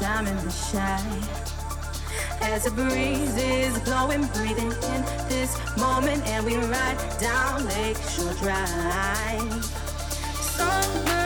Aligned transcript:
cause 0.00 0.08
I'm 0.08 0.26
in 0.26 0.36
the 0.36 0.50
shade. 0.50 1.28
As 2.42 2.64
the 2.64 2.70
breeze 2.70 3.36
is 3.36 3.78
blowing, 3.80 4.26
breathing 4.28 4.72
in 4.72 5.02
this 5.28 5.56
moment, 5.76 6.26
and 6.26 6.44
we 6.44 6.56
ride 6.56 6.98
down 7.20 7.66
Lake 7.66 7.96
Shore 8.08 8.32
Drive. 8.34 9.64
Sunburn 10.40 11.19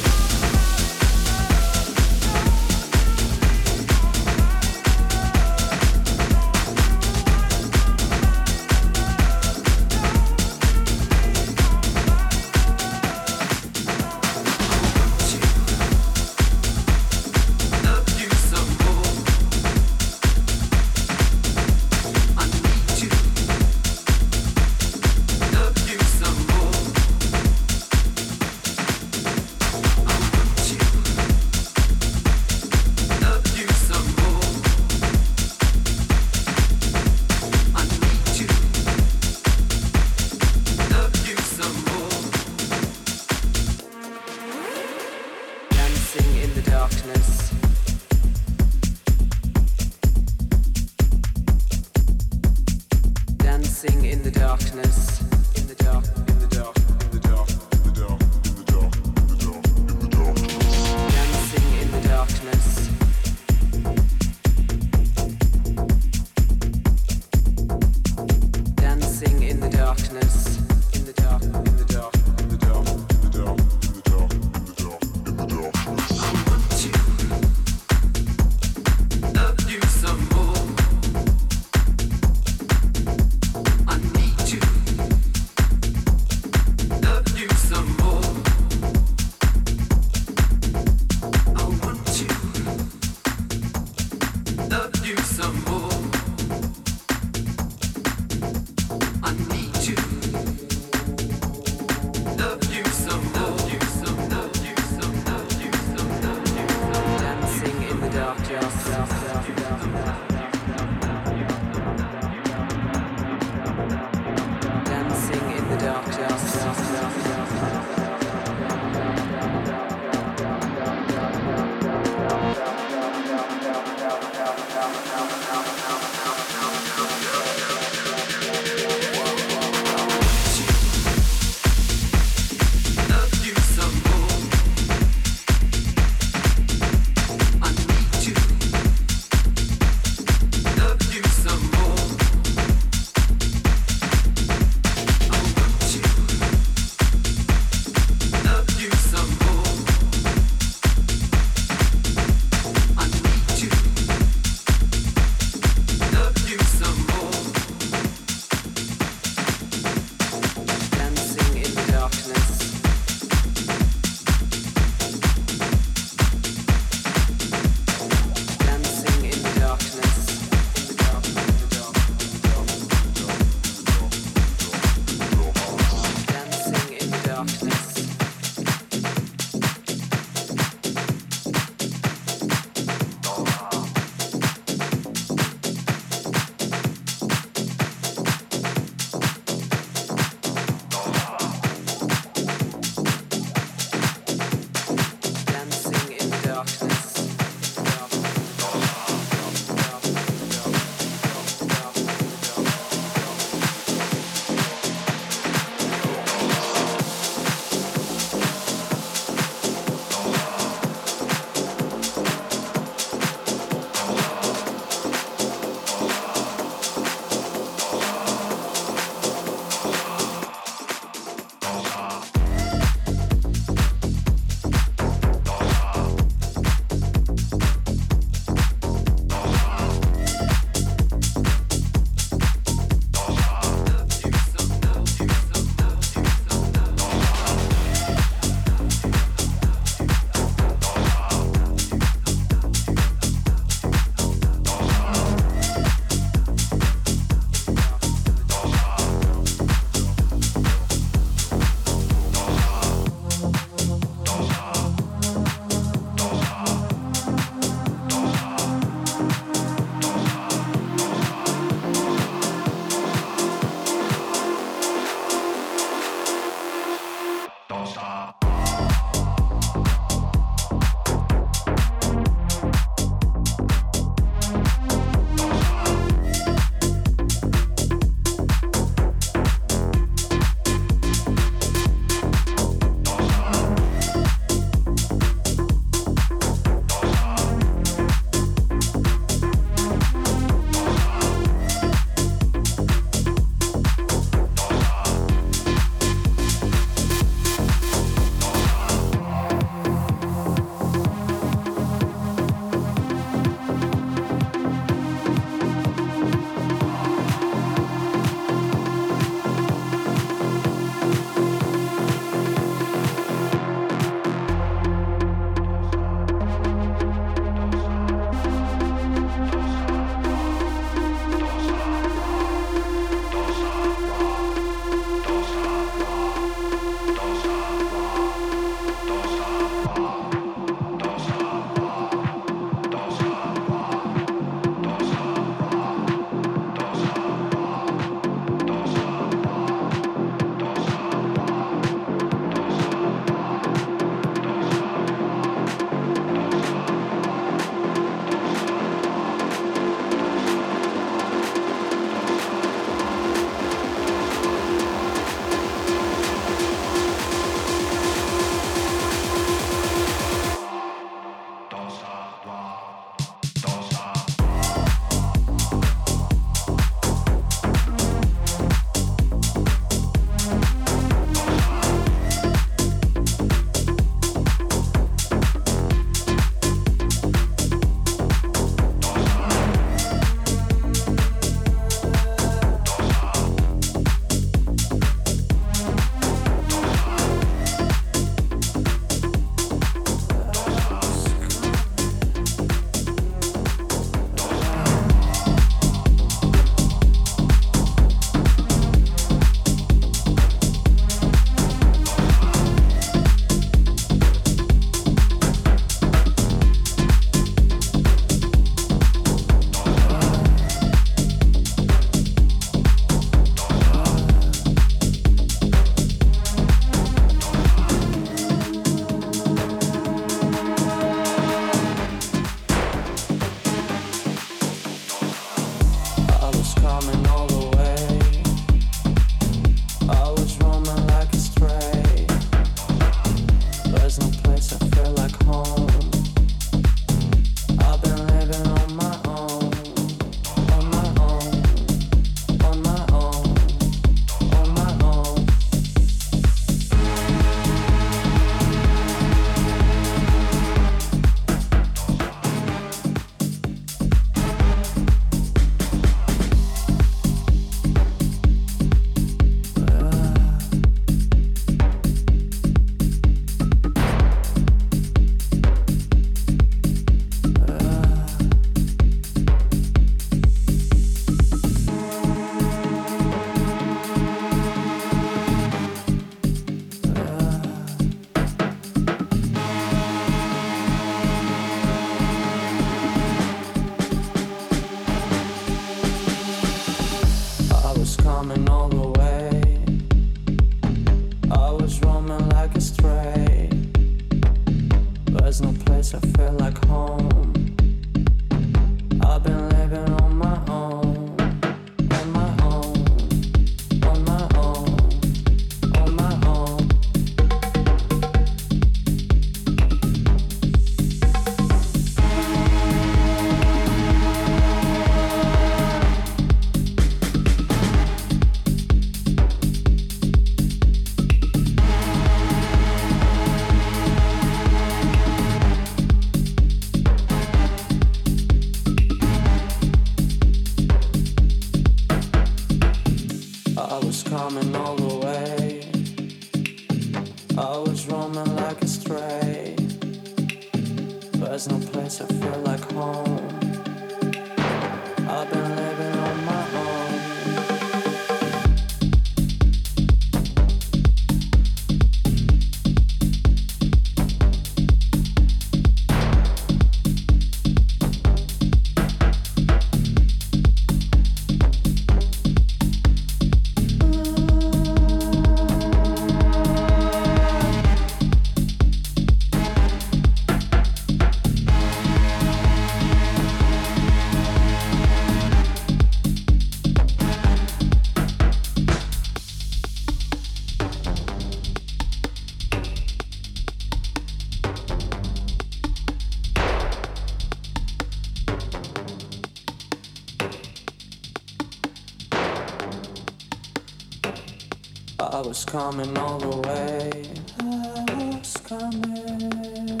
coming 595.70 596.18
all 596.18 596.36
the 596.36 596.68
way. 596.68 597.22
I 597.60 598.04
was 598.34 598.56
coming. 598.56 600.00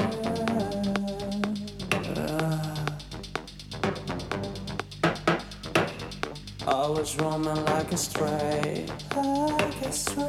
I 6.66 6.86
was 6.88 7.16
roaming 7.20 7.64
like 7.66 7.92
a 7.92 7.96
stray. 7.96 8.86
Like 9.14 9.82
a 9.86 9.92
stray. 9.92 10.24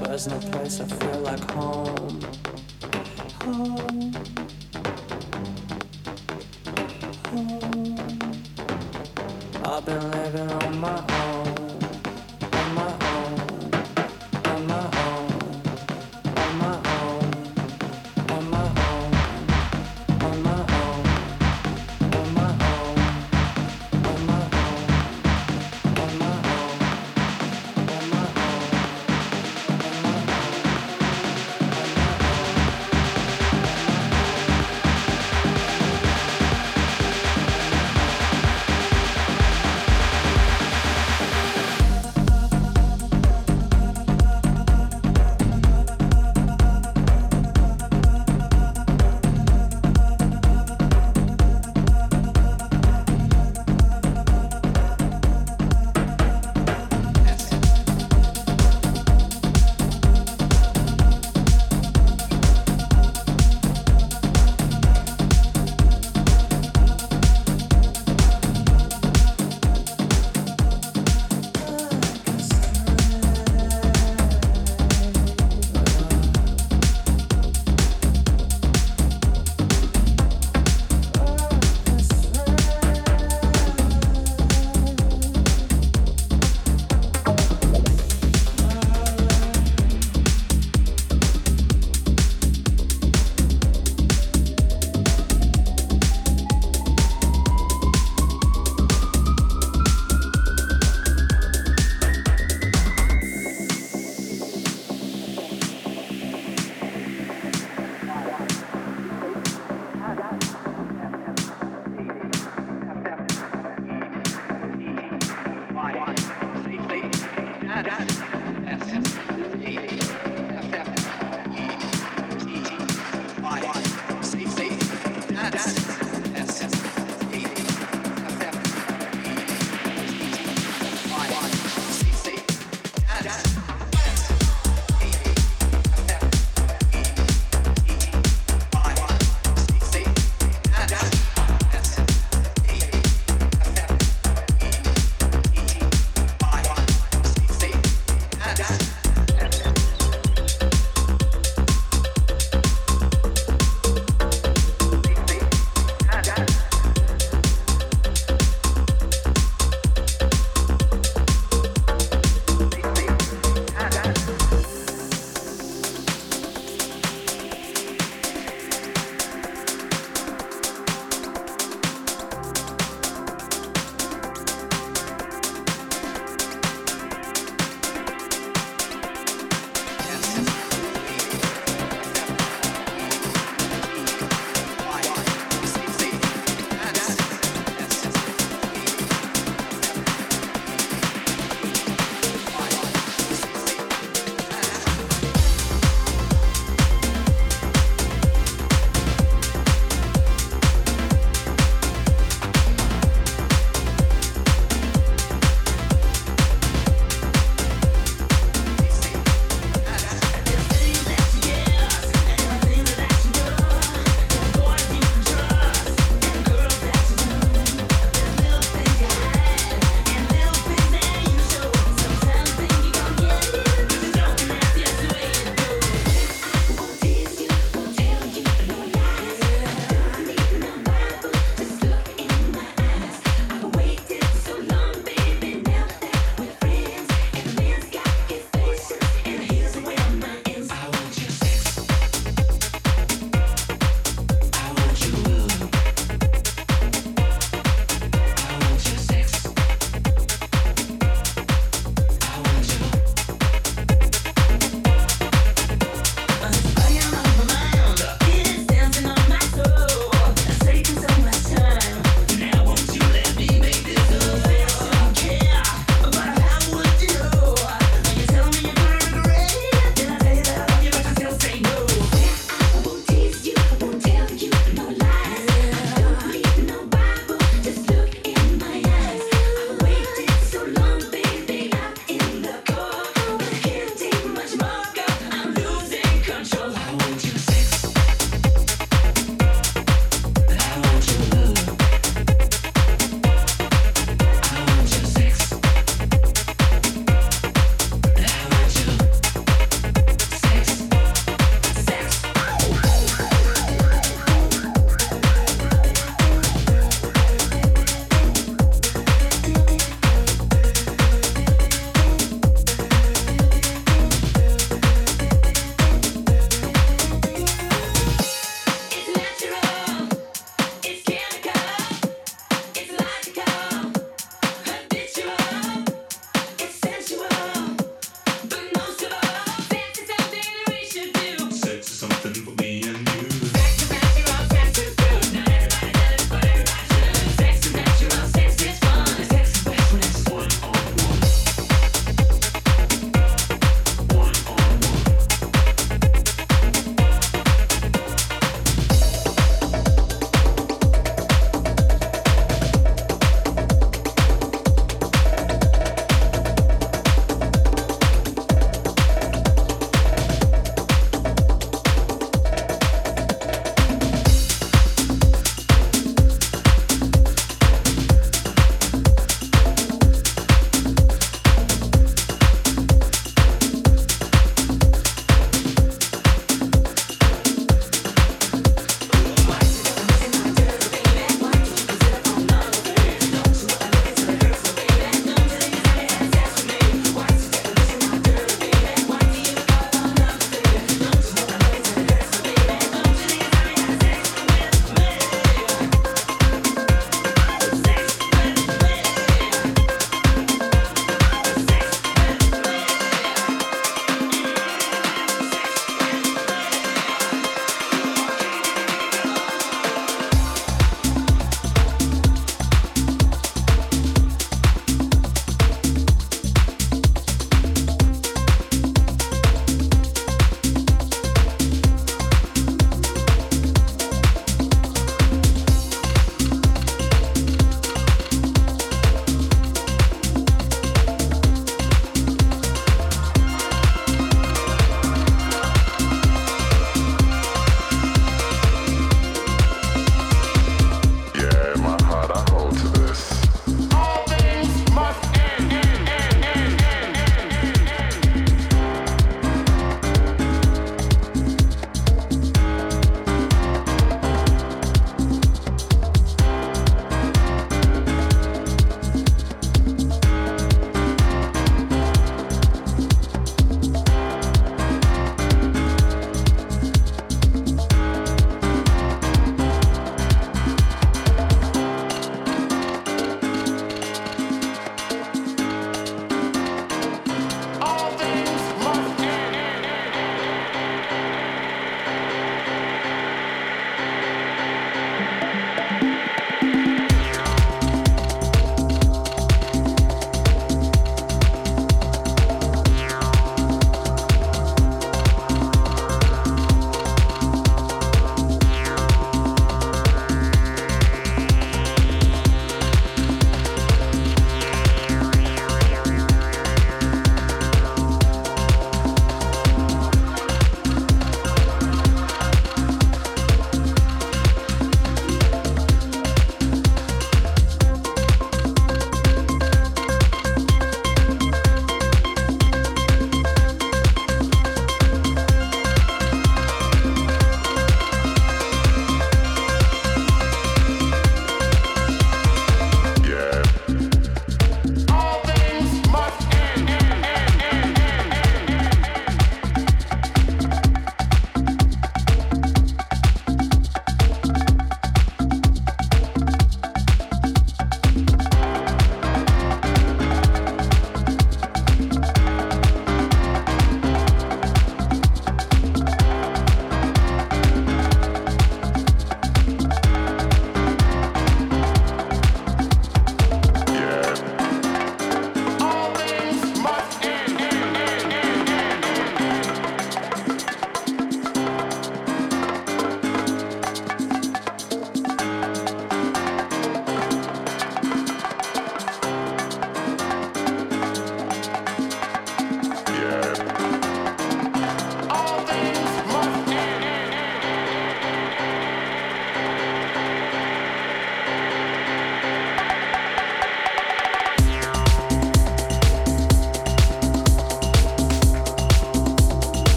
There's 0.00 0.28
no 0.28 0.38
place 0.38 0.80
I 0.80 0.86
feel 0.86 1.20
like 1.20 1.50
home. 1.50 2.20
Home. 3.42 4.16
I've 9.68 9.84
been 9.84 10.10
living 10.10 10.50
on 10.50 10.78
my 10.78 10.96
own, 10.96 11.25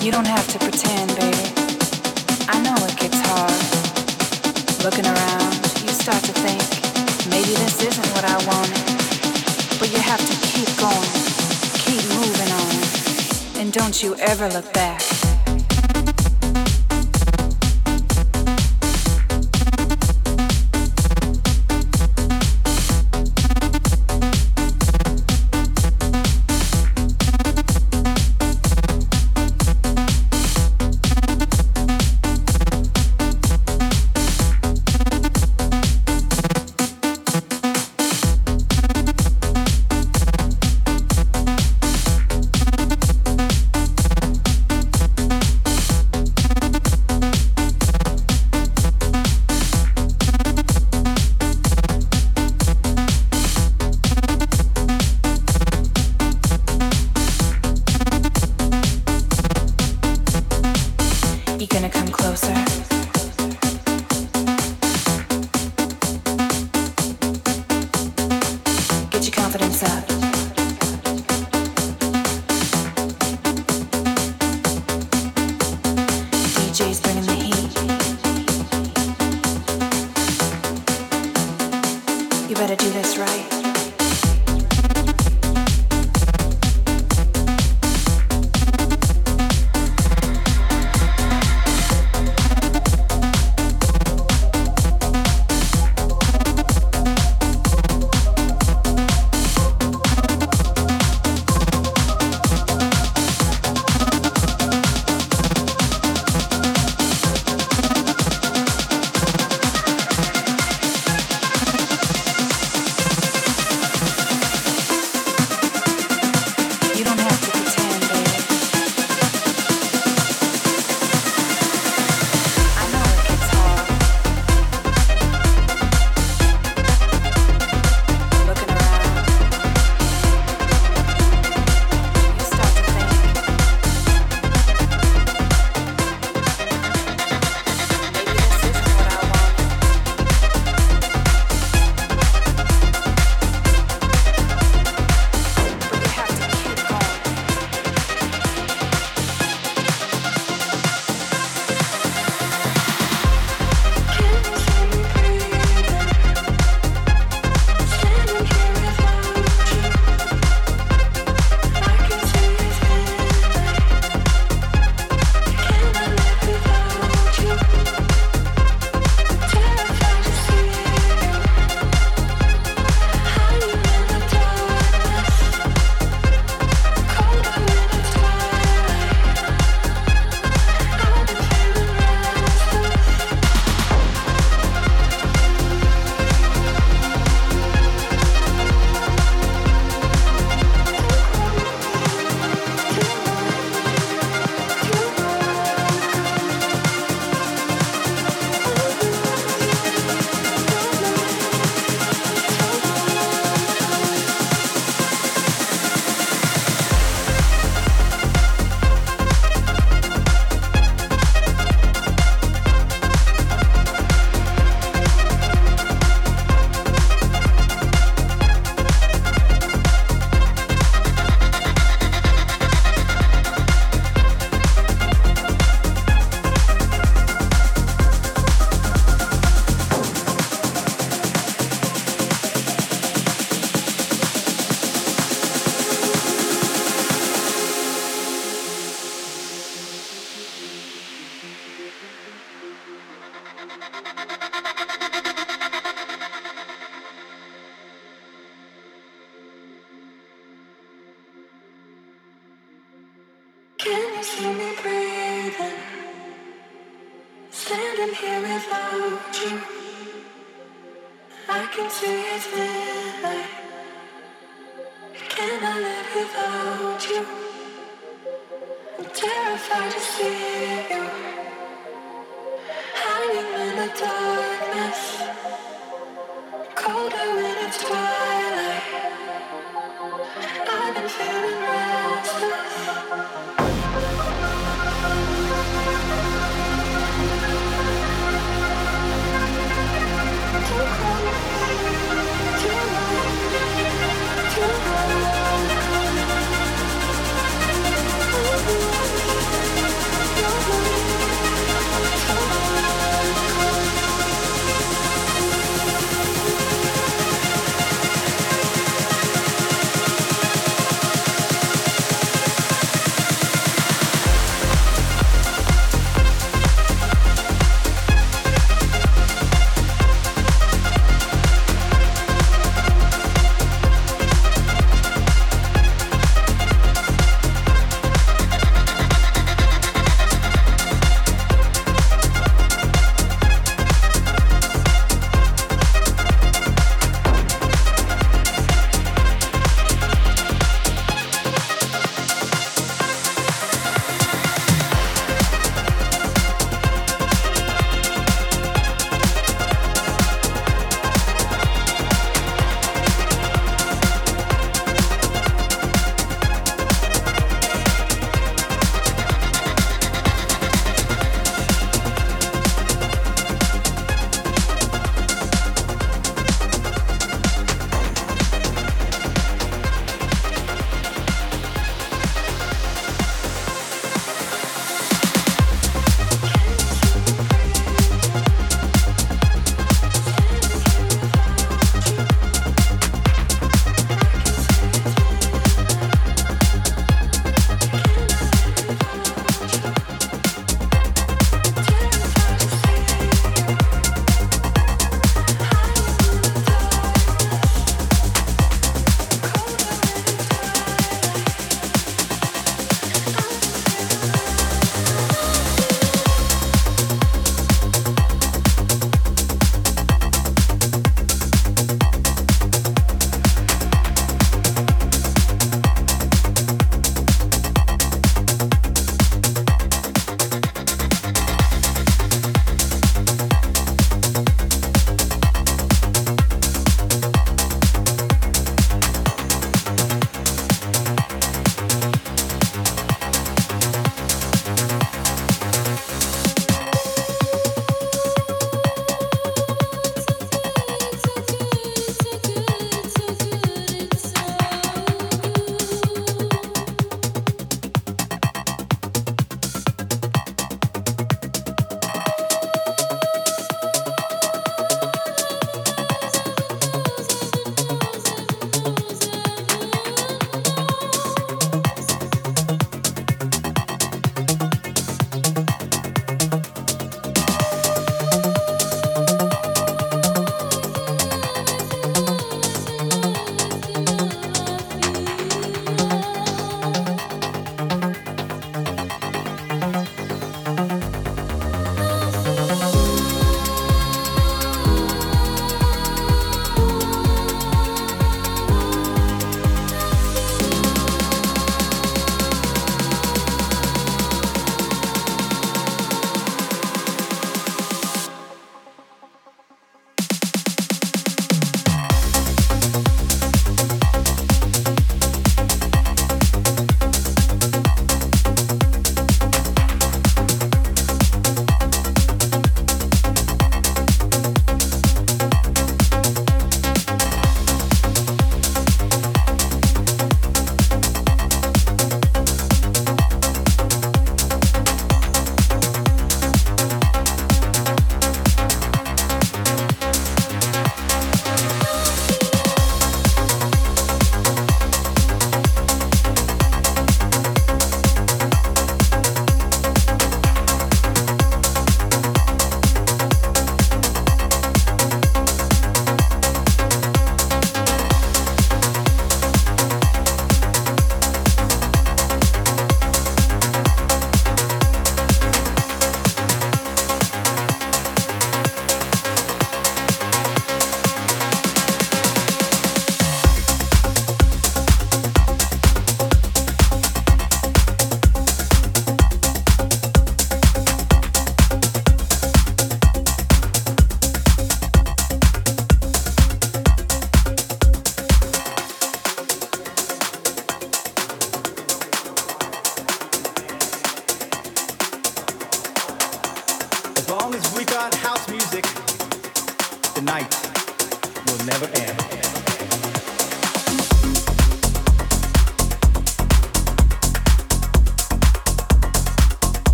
You 0.00 0.10
don't 0.10 0.26
have 0.26 0.48
to 0.48 0.58
pretend, 0.58 1.14
baby. 1.14 1.52
I 2.48 2.58
know 2.62 2.74
it 2.86 2.96
gets 2.96 3.20
hard. 3.20 3.52
Looking 4.82 5.04
around, 5.04 5.54
you 5.82 5.92
start 5.92 6.24
to 6.24 6.32
think, 6.32 6.62
maybe 7.28 7.52
this 7.60 7.82
isn't 7.82 8.06
what 8.14 8.24
I 8.24 8.36
wanted. 8.48 9.78
But 9.78 9.92
you 9.92 9.98
have 9.98 10.20
to 10.20 10.34
keep 10.48 10.68
going, 10.80 11.12
keep 11.84 12.02
moving 12.16 12.50
on. 12.50 13.60
And 13.60 13.74
don't 13.74 14.02
you 14.02 14.16
ever 14.16 14.48
look 14.48 14.72
back. 14.72 15.29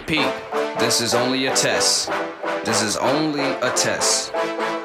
Repeat, 0.00 0.32
this 0.78 1.00
is 1.02 1.14
only 1.14 1.46
a 1.46 1.54
test. 1.54 2.08
This 2.64 2.82
is 2.82 2.96
only 2.96 3.42
a 3.42 3.70
test. 3.76 4.32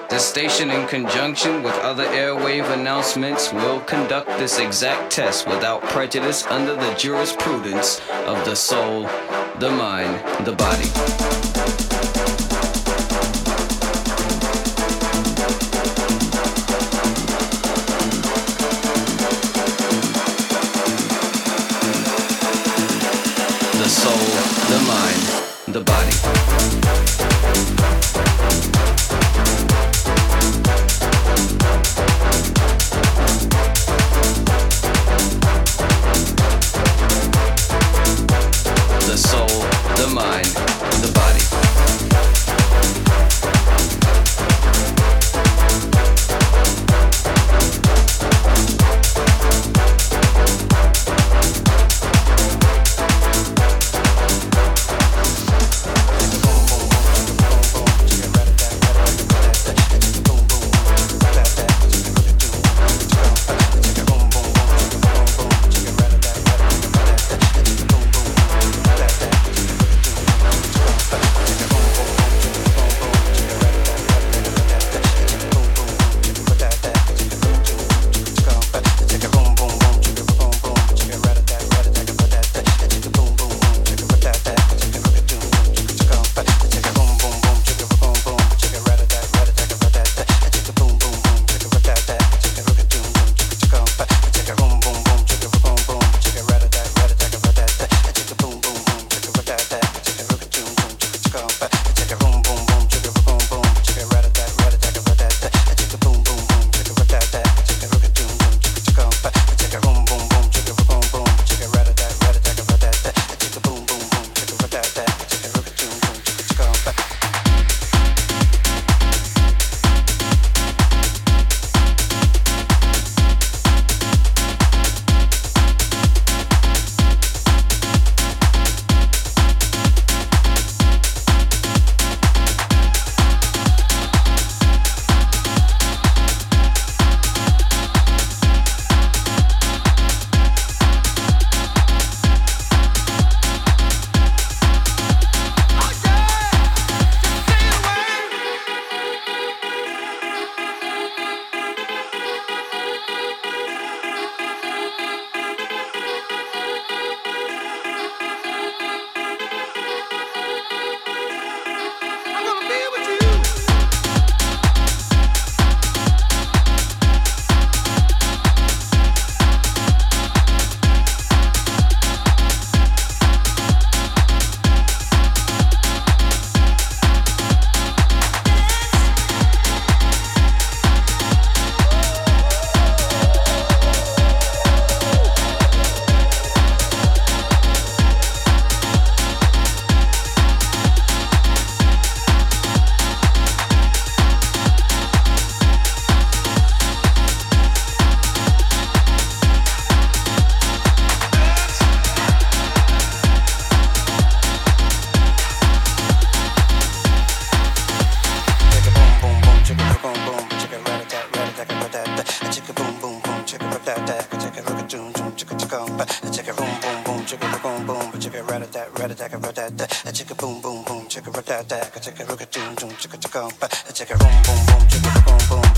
This 0.09 0.25
station, 0.25 0.69
in 0.69 0.87
conjunction 0.87 1.63
with 1.63 1.73
other 1.75 2.05
airwave 2.07 2.69
announcements, 2.73 3.53
will 3.53 3.79
conduct 3.81 4.27
this 4.37 4.59
exact 4.59 5.11
test 5.11 5.47
without 5.47 5.81
prejudice 5.83 6.45
under 6.47 6.75
the 6.75 6.93
jurisprudence 6.95 8.01
of 8.25 8.43
the 8.45 8.55
soul, 8.55 9.03
the 9.59 9.71
mind, 9.71 10.45
the 10.45 10.53
body. 10.53 11.54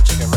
Chicka 0.07 0.27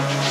Thank 0.00 0.24
you. 0.24 0.29